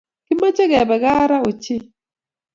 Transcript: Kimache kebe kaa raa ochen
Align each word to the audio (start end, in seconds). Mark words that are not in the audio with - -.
Kimache 0.25 0.63
kebe 0.71 0.95
kaa 1.03 1.29
raa 1.29 1.43
ochen 1.49 1.81